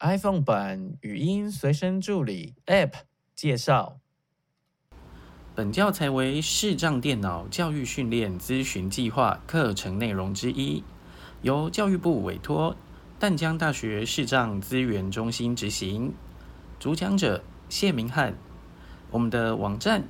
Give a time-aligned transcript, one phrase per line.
[0.00, 2.92] iPhone 版语音随身助理 App
[3.34, 3.98] 介绍。
[5.54, 10.84] 本教材为视障电脑教育训练咨询计划课程内容之一，
[11.40, 12.76] 由教育部委托
[13.18, 16.12] 淡江大学视障资源中心执行。
[16.78, 18.34] 主讲者谢明翰。
[19.10, 20.04] 我们的网站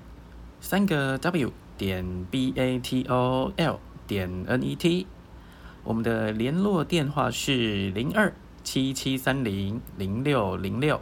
[0.60, 3.78] 三个 W 点 B A T O L
[4.08, 5.06] 点 N E T。
[5.84, 8.34] 我们的联络电话是零二
[8.66, 11.00] 七七三零零六零六。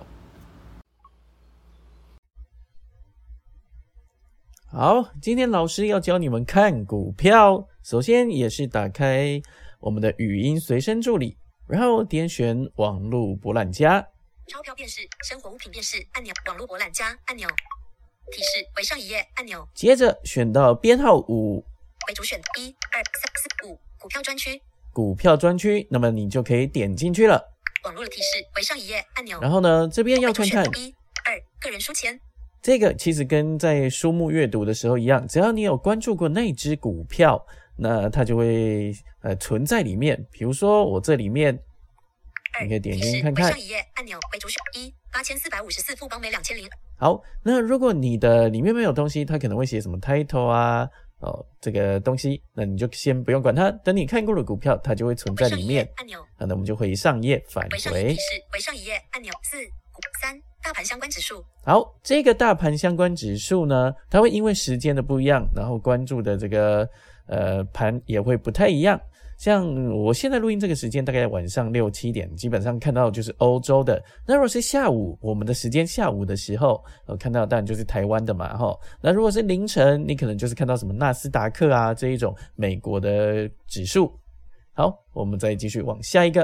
[4.66, 7.66] 好，今天老师要教你们看股票。
[7.82, 9.40] 首先也是打开
[9.80, 14.06] 我们的语音随身助理，然后点选网络博览家。
[14.46, 17.48] 钞票辨识、生活物品辨识按钮、网络博览家按钮。
[18.30, 19.66] 提示为上一页按钮。
[19.74, 21.64] 接着选到编号五
[22.08, 24.60] 为主选一二三四五股票专区。
[24.92, 27.53] 股票专区，那么你就可以点进去了。
[27.84, 29.38] 网络的提示为上一页按钮。
[29.40, 32.18] 然后呢，这边要看看一二个人书签。
[32.62, 37.44] 这个其实跟在书目阅读的时候一样，只要你有关注过那只股票，
[37.76, 40.26] 那它就会呃存在里面。
[40.30, 41.58] 比如说我这里面，
[42.62, 43.50] 你可以点进去看看。
[43.50, 46.66] 上一页按钮为主选一八千四百五十四富邦每两千零。
[46.96, 50.88] 好，那如果你的里面没有东西，它可能会写什么 title 啊，
[51.24, 53.70] 哦这个东西，那你就先不用管它。
[53.82, 55.88] 等你看过了股票，它就会存在里面。
[55.96, 56.20] 按钮。
[56.38, 58.04] 好，那我们就回上页返回。
[58.04, 58.20] 提示
[58.52, 59.56] 为上一页按钮四
[60.22, 60.40] 三。
[60.62, 66.88] 大盘相关指数，好，这个大盘相关指数呢，它会因为时间的不一样，然后关注的这个
[67.26, 68.98] 呃盘也会不太一样。
[69.36, 74.02] 像我现在录音这个时间，大概晚上六七点，基本上看到就是欧洲的。
[74.26, 78.78] 那如果是下午，我们的时间下午的时候，呃，看到当然就是台湾的嘛，哈。
[79.00, 84.12] 那如果是凌晨，你可能就是看到什么纳斯达克啊这一种美国的指数。
[84.72, 86.42] 好，我们再继续往下一个。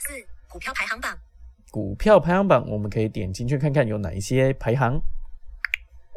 [0.00, 0.12] 四
[0.48, 1.18] 股票排行榜。
[1.70, 5.00] 股票排行榜，我们可以点进去看看有哪一些排行。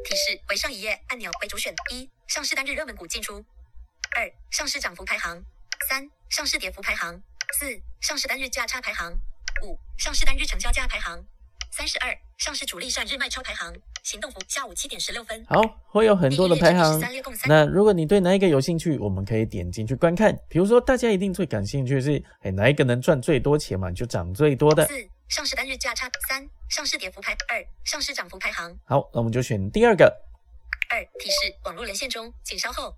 [0.06, 3.34] 提示为上一页按钮为主选一上市单日热门股进出，
[4.16, 5.44] 二上市涨幅排行，
[5.88, 7.22] 三上市跌幅排行，
[7.54, 7.66] 四
[8.02, 9.14] 上市单日价差排行，
[9.64, 11.24] 五上市单日成交价排行。
[11.72, 13.72] 三十二，上市主力算日卖超排行，
[14.02, 15.46] 行动服下午七点十六分。
[15.46, 17.00] 好，会有很多的排行。
[17.46, 20.36] 那如果你对哪一个有兴趣，我们可以点进去观看。
[20.50, 23.92] 比如说，大家一定最感兴趣的是，哎，哪一个能赚最多钱嘛？
[23.92, 24.86] 就涨最多的。
[24.88, 26.10] 四，上市单日价差。
[26.28, 27.34] 三，上市跌幅排。
[27.48, 28.76] 二，上市涨幅排行。
[28.86, 30.06] 好，那我们就选第二个。
[30.90, 32.96] 二，提示网络连线中，请稍后。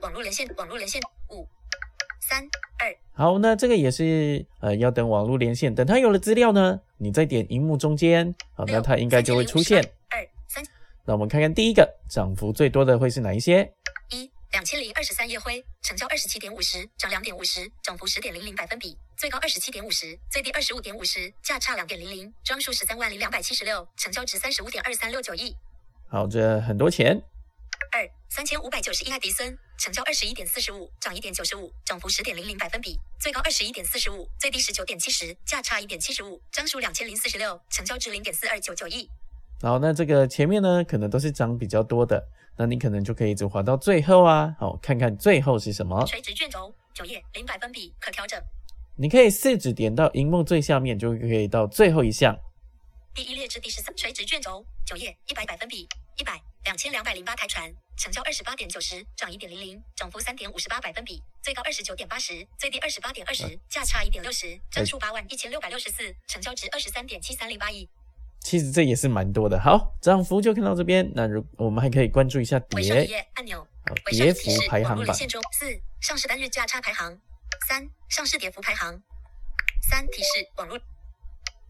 [0.00, 1.02] 网络连线，网络连线。
[1.30, 1.46] 五。
[2.28, 2.42] 三
[2.78, 9.80] 二好，那这个也是呃，要等网络连线，等它有了资料呢，你再点荧幕中间，好，那它应该就会出现。
[10.10, 10.64] 二三，
[11.04, 13.72] 那我们看看第一个涨幅最多的会是哪一些？
[14.10, 25.56] 一两千零二十三夜辉，成交二十七点五十，涨两点五十，涨幅十点零零百分比，最高二十七点五十，最低二十五点五十，价差两点零零，张数十三万零两百七十六，成交值三十五点二三六九亿。
[26.08, 27.22] 好，这很多钱。
[27.92, 39.08] 二三千五百九十一爱迪森，成交二十一点四十五，涨一点九十五，涨幅十点零零百分比，最高二十一点四十五，最低十九点七十，价差一点七十五，张数两千零四十六，成交值零点四二九九亿。
[39.62, 42.22] 好，那这个前面呢，可能都是涨比较多的，
[42.58, 46.04] 那你可能就可以一直滑到最后啊，好，看看最后是什么。
[46.06, 48.38] 垂直卷轴九页零百分比可调整，
[48.96, 52.38] 你可以四指点到荧幕最下面，就可以到最后一项。
[53.14, 57.74] 第一列至第十三垂直卷轴九页一百百分比一百两千两百零八台船。
[57.98, 67.88] 成交二十八点九十，涨一点零零，涨幅三点五十八百分比，最高二十九点八十，最低二十八点二十，价差一点六十，张数八万一千六百六十四，成交值二十三点七三零八亿。
[68.40, 69.58] 其实这也是蛮多的。
[69.58, 71.10] 好，涨幅就看到这边。
[71.14, 73.66] 那如我们还可以关注一下跌按钮，
[74.10, 75.16] 跌幅排行榜。
[75.16, 77.18] 四上市单日价差排行，
[77.66, 79.02] 三上市跌幅排行，
[79.88, 80.78] 三提示网络，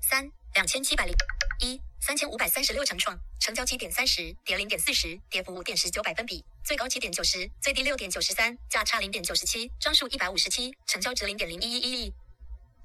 [0.01, 1.15] 三两千七百零
[1.61, 1.81] 一。
[2.07, 12.15] 三千五百三十六成创，成交七点三十，跌零点四十，跌幅五点十九百分比，最高七点九十，最低六点九十三，价差零点九十七，张数一百五十七，成交值零点零一一一亿。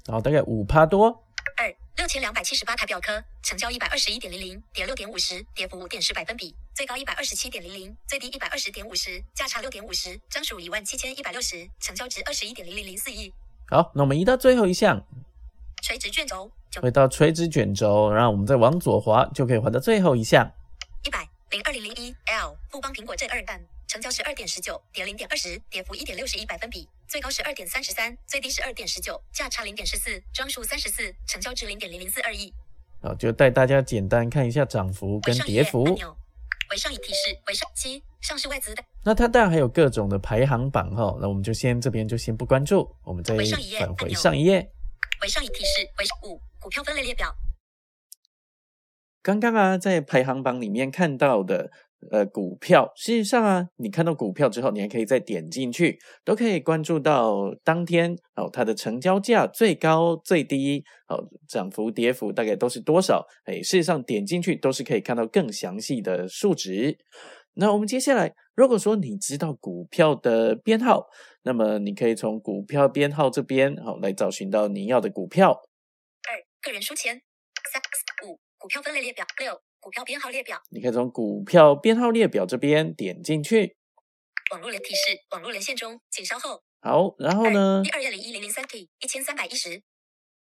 [0.07, 1.23] 好，大概五趴多。
[1.55, 13.31] 二六千两百七十八台表科，成交一百二十一点零零，跌六点五十，跌幅五点十百分比，最高一百二十七点零零，最低一百二十点五十，价差六点五十，张数一万七千一百六十，成交值二十一点零零零四亿。
[13.69, 15.05] 好，那我们移到最后一项。
[15.83, 20.49] 垂直卷轴，回到垂直卷轴，然后我们再往左滑，就可以滑到最后一项。
[21.03, 32.53] 一百零二零零一 L 富邦苹果正二弹，成交十二点十九，跌零点二十，跌幅一点六十一百分比，最高十二点三十三，最低十二点十九，价差零点十四，张数三十四，成交值零点零零四二亿。
[33.01, 35.83] 好，就带大家简单看一下涨幅跟跌幅。
[35.83, 38.81] 为上一提示，为上七上市外资的。
[39.03, 44.71] 那它当然还有各种的排行榜哈，那我们就先这边就先不关注，我们再返回上一页。
[45.21, 47.33] 为上一提示为五股票分类列表。
[49.23, 51.71] 刚刚啊，在排行榜里面看到的
[52.11, 63.25] 呃股票，事实上啊，你看到股票之后，你还可以再点进去，都可以关注到当天哦它的成交价最高最低哦涨幅跌幅大概都是多少？
[63.45, 66.97] 哎，事实上点进去都是可以看到更详细的数值。
[67.53, 71.05] 那我们接下来，如果说你知道股票的编号，
[71.43, 75.59] 那么你可以从股票编号这边好来找寻到你要的股票。
[76.61, 77.19] 二个人书签，
[77.71, 77.81] 三
[78.23, 83.75] 五股票分类列表，六股票编号列表，你可以从股票编号列表这边点进去。
[84.51, 86.61] 网络连提示，网络连线中，请稍后。
[86.81, 89.81] 好，然后呢第，二页零一零零三 T 一千三百一十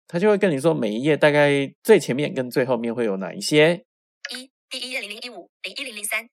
[0.06, 3.86] 他就会跟你说每一页大概最前面跟最后面会有哪一些。
[4.30, 6.28] 一第一页零零一五零一零零三，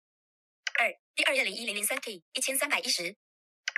[0.77, 3.15] 二第二页零一零零三 T 一千三百一十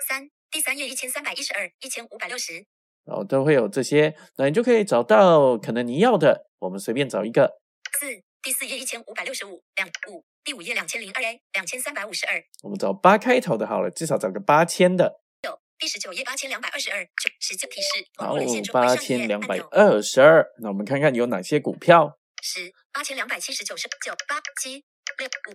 [0.08, 2.66] 三，第三页一千三百一十二一千五百六十
[3.06, 7.60] 然后都会有这些，那你就可以找到可能你要的，我们随便找一个。
[8.00, 8.08] 四
[8.42, 15.20] 第四页一千五百六十五两五第五页两千零二 A 两千三百五十二我们找八开头的好了，至少找个八千的。
[15.44, 20.52] 九第十九页八千两百二十二九十九提示网好络连线，中八千两百二十二。
[20.60, 22.18] 那我们看看有哪些股票。
[22.42, 24.84] 十八千两百七十九十九八七
[25.18, 25.54] 六五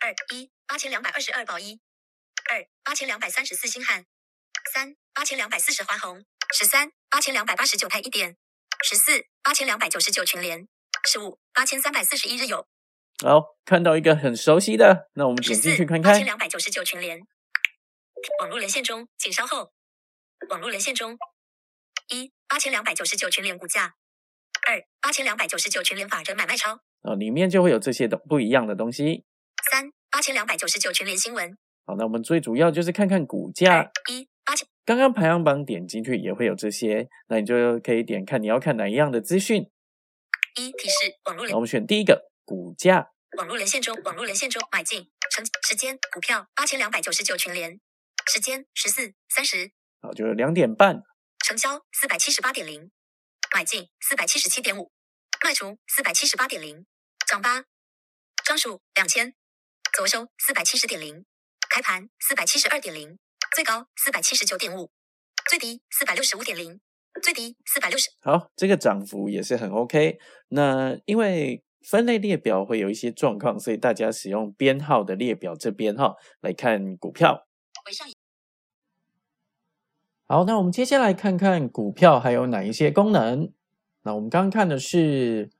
[0.00, 1.78] 二一八千两百二十二宝一
[2.50, 4.04] 二八千两百三十四星汉
[4.72, 8.36] 三八千两百四十华虹十三八千两百八十九泰一点
[8.84, 10.68] 十四八千两百九十九群联
[11.06, 12.66] 十五八千三百四十一日友
[13.24, 16.12] 好，看到一个很熟悉的，那我们点进去看看。
[16.12, 17.18] 八千两百九十九群联
[18.40, 19.72] 网络连线中，请稍后。
[20.50, 21.16] 网络连线中，
[22.08, 23.94] 一八千两百九十九群联股价，
[24.68, 29.24] 二八千两百九十九群联法人买卖超，哦，里面就会有这些的不一样的东西。
[29.70, 31.56] 三八千两百九十九群联新闻，
[31.86, 33.90] 好，那我们最主要就是看看股价。
[34.10, 34.28] 一
[34.86, 39.68] 刚刚排行榜点进去也会有这些，那你就可以点看你要看哪一样的资讯。
[40.54, 47.80] 一提示网络连那我们选第一个股价，网络连线中，网络连线中买进成时间股票八千两百九十九群联，
[48.32, 51.02] 时间十四三十，好，就是两点半。
[51.44, 52.90] 成交四百七十八点零，
[53.52, 54.92] 买进四百七十七点五，
[55.44, 56.86] 卖出四百七十八点零，
[57.26, 57.64] 涨八，
[58.44, 59.34] 张数两千，
[59.92, 61.26] 左收四百七十点零，
[61.68, 63.18] 开盘四百七十二点零，
[63.56, 64.90] 最高四百七十九点五，
[65.48, 66.78] 最低四百六十五点零，
[67.22, 68.10] 最低四百六十。
[68.20, 70.18] 好，这个涨幅也是很 OK。
[70.48, 77.46] 那因为分类列表会有一些状况，所以大家使用编号的列表这边哈来看股票。
[80.26, 83.50] 好，那我们接下来看看股票还有哪一些功能。
[84.02, 85.50] 那我们刚刚看的是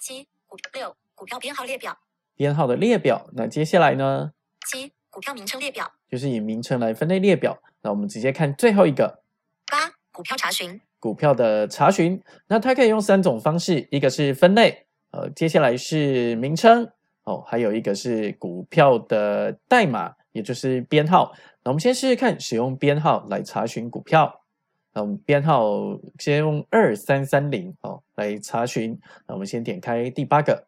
[0.00, 1.98] 七股六股票编号列表，
[2.34, 4.32] 编号的列表，那接下来呢，
[4.66, 7.60] 七股票名称列表，就是以名称来分类列表。
[7.82, 9.20] 那我们直接看最后一个
[9.66, 12.22] 八股票查询，股票的查询。
[12.46, 16.88] 那它可以用三种方式，一个是分类，呃，接下来是名称，
[17.24, 21.32] 哦，还有一个是股票的代码，也就是编号。
[21.64, 24.44] 那我们先试试看，使用编号来查询股票。
[24.92, 28.96] 那我们编号先用二三三零哦来查询。
[29.26, 30.67] 那我们先点开第八个，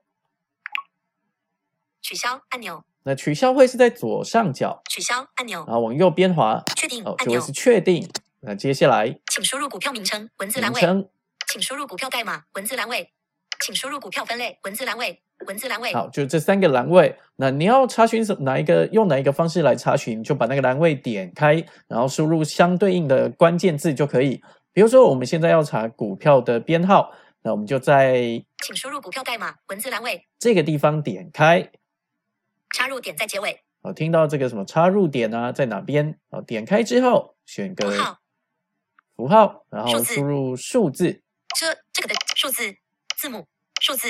[2.11, 8.11] 取消按钮，那取消会是在左上角，取消按钮，然后往右边滑，确定按钮哦就会是，确定。
[8.41, 10.81] 那接下来请输入股票名称文字栏位，
[11.47, 13.13] 请输入股票代码文字栏位，
[13.61, 17.17] 请输入股票分类文字栏位，文字栏位，好，就这三个栏位。
[17.37, 24.43] 那你要查询什哪一个，用哪一个方式来查询，就把那个栏位点开，然后输入相对应的关键字就可以。
[24.73, 27.13] 比如说，我们现在要查股票的编号，
[27.45, 31.71] 那我们就在请输入股票代码文字栏位，这个地方点开。
[32.71, 36.19] 插入点在结尾，好，听到这个什么插入点啊，在哪边？
[36.31, 38.19] 好，点开之后选个符号，
[39.17, 41.23] 符号，然后输入数字。
[41.59, 42.77] 这这个的数字
[43.17, 43.47] 字母
[43.81, 44.09] 数字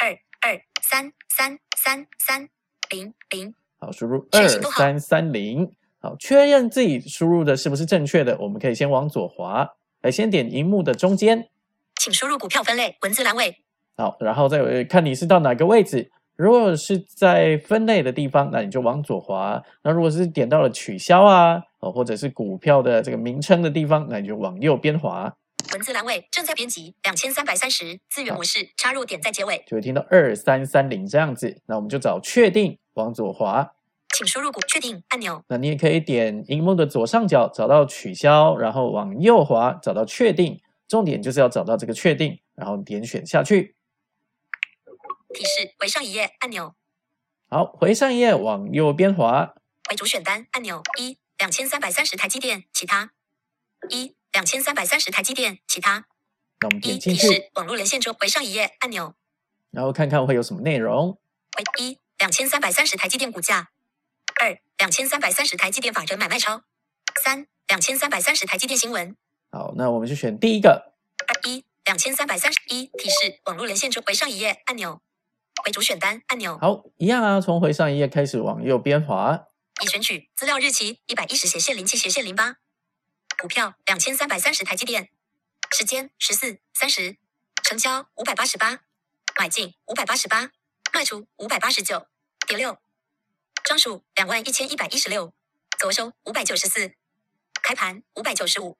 [0.00, 0.10] 二
[0.40, 2.48] 二三三三三
[2.90, 5.70] 零零，好，输入二三三零。
[6.00, 9.70] 好，确认自己输入的是不是正确的，我们可以先往左滑，
[10.02, 11.48] 来先点荧幕的中间，
[11.96, 13.64] 请输入股票分类文字栏位，
[13.96, 16.10] 好，然后再呃看你是到哪个位置。
[16.36, 25.32] 如果是在分类的地方，那你就往左滑；那如果是点到了取消啊，哦，或者是股票的这个名称的地方，那你就往右边滑，
[25.72, 31.60] 文字栏位正在编辑两千三百三十资源模式，插入点在结尾，就会听到二三三零这样子。
[31.66, 33.72] 那我们就找确定，往左滑。
[34.16, 40.60] 请输入股确定按钮，那你也可以点荧幕的左上角找到取消，然后往右滑找到确定。
[40.86, 43.73] 重点就是要找到这个确定，然后点选下去。
[45.34, 46.74] 提示回上一页按钮，
[47.50, 49.54] 好，回上一页，往右边滑。
[49.90, 53.12] 为主选单按钮一两千三百三十台积电其他
[53.90, 56.06] 一两千三百三十台积电其他
[56.60, 59.14] 那我们点一进去，提示网络连线中回上一页按钮。
[59.70, 61.18] 然后看看会有什么内容。
[61.58, 63.70] 为一两千三百三十台积电股价，
[64.40, 66.62] 二两千三百三十台积电法人买卖超，
[67.22, 69.16] 三两千三百三十台积电新闻，
[69.50, 70.94] 好，那我们就选第一个。
[71.26, 75.02] 二一两千三百三十一提示网络连线中回上一页按钮，
[75.66, 79.46] 为主选单按钮，好，一样啊，从回上一页开始往右边滑。
[79.82, 82.56] 已选取资料日期一百一十斜线零七斜线零八，
[83.40, 85.08] 股票两千三百三十台积电，
[85.72, 87.16] 时间十四三十，
[87.62, 88.80] 成交五百八十八，
[89.38, 90.50] 买进五百八十八，
[90.92, 92.06] 卖出五百八十九
[92.46, 92.78] 点六，
[93.64, 95.32] 张数两万一千一百一十六，
[95.78, 96.92] 左收五百九十四，
[97.62, 98.76] 开盘五百九十五，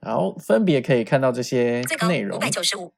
[0.00, 2.38] 好，分别可以看到这些最高内容。
[2.38, 2.40] 五。
[2.40, 2.94] 百九十五，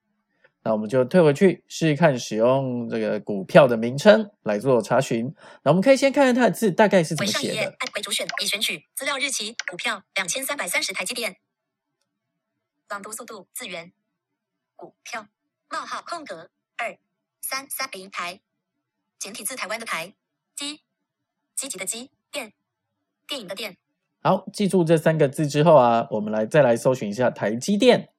[0.65, 5.35] 那我们就退回去试试看，使用这个股票的名称来做查询。
[5.65, 7.77] 那我们可以先看看它的字大概是怎么回上一页写的。
[7.81, 11.37] 按回主选已选取资料日期股票两千三百三十台积电，
[12.89, 13.93] 朗读速度字源，
[14.77, 15.27] 股票
[15.69, 16.97] 冒号空格二
[17.41, 18.41] 三三零台，
[19.19, 20.15] 简体字台湾的台，
[20.55, 20.83] 积
[21.57, 22.53] 积极的积电
[23.27, 23.77] 电影的电，
[24.23, 28.11] 好，记住这三个字之后啊，我们来再来搜寻一下台积电。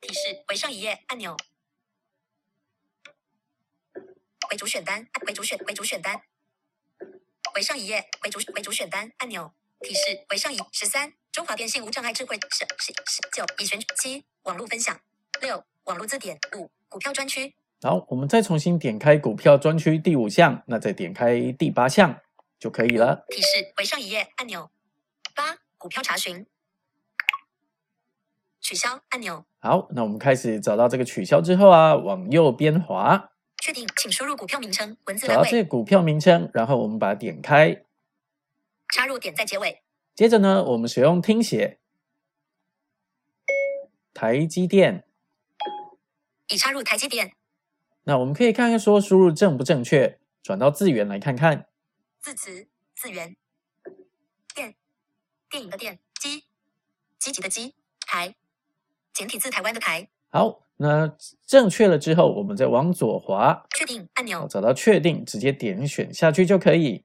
[0.00, 1.34] 提示回上一页按钮，
[4.46, 6.20] 回主选单回主选回主选单，
[7.54, 15.00] 回上一页回主回主选单按钮，提示回上一十三中华电信无障碍智慧十十十九已选七网络分享。
[15.40, 16.38] 六网络字典。
[16.54, 22.20] 五股票专区好，我们再重新点开股票专区第五项，那再点开第八项
[22.58, 23.24] 就可以了。
[23.30, 24.70] 提示回上一页按钮。
[25.34, 26.46] 八股票查询
[28.62, 37.84] 取消按钮好，那我们开始找到这个取消之后啊，往右边滑，确定请输入股票名称文字找栏位到这个股票名称，然后我们把它点开。
[38.94, 39.82] 插入点在结尾
[40.14, 41.80] 接着呢，我们使用听写，
[44.14, 45.04] 台积电。
[46.48, 47.32] 已插入台积电
[48.04, 51.66] 那我们可以看看说输入正不正确，转到字源来看看。
[52.20, 53.36] 字词字源，
[54.54, 54.74] 电，
[55.48, 56.44] 电影的电，机，
[57.18, 58.34] 积极的积，台，
[59.12, 61.14] 简体字台湾的台，好，那
[61.46, 67.04] 正确了之后，我们再往左滑，确定按钮，找到确定，直接点选下去就可以。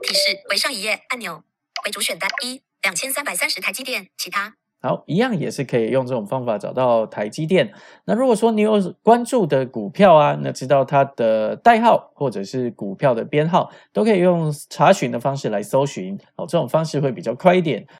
[0.00, 1.44] 提示回上一页按钮，
[1.84, 7.72] 为主选单一两千三百三十台积电，其他好，一样也是可以用这种方法找到台积电。
[8.04, 16.18] 那如果说你有关注的股票啊，那知道它的代号或者是股票的编号，都可以用查询的方式来搜寻。
[16.34, 17.86] 哦，这种方式会比较快一点。